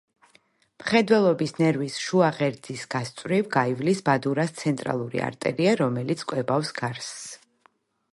[0.83, 7.21] მხედველობის ნერვის შუა ღერძის გასწვრივ გაივლის ბადურას ცენტრალური არტერია, რომელიც კვებავს გარსს.